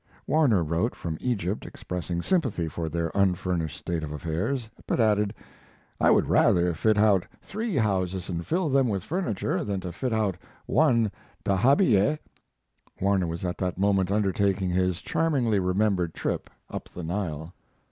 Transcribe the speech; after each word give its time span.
Warner 0.25 0.63
wrote 0.63 0.95
from 0.95 1.19
Egypt 1.21 1.63
expressing 1.63 2.23
sympathy 2.23 2.67
for 2.67 2.89
their 2.89 3.11
unfurnished 3.13 3.77
state 3.77 4.01
of 4.01 4.11
affairs, 4.11 4.67
but 4.87 4.99
added, 4.99 5.31
"I 5.99 6.09
would 6.09 6.27
rather 6.27 6.73
fit 6.73 6.97
out 6.97 7.27
three 7.39 7.75
houses 7.75 8.27
and 8.27 8.43
fill 8.43 8.67
them 8.67 8.87
with 8.89 9.03
furniture 9.03 9.63
than 9.63 9.79
to 9.81 9.91
fit 9.91 10.11
out 10.11 10.37
one 10.65 11.11
'dahabiyeh'." 11.45 12.17
Warner 12.99 13.27
was 13.27 13.45
at 13.45 13.59
that 13.59 13.77
moment 13.77 14.09
undertaking 14.11 14.71
his 14.71 15.03
charmingly 15.03 15.59
remembered 15.59 16.15
trip 16.15 16.49
up 16.67 16.89
the 16.89 17.03
Nile. 17.03 17.53